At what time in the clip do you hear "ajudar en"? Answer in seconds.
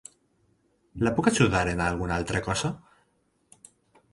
1.31-1.83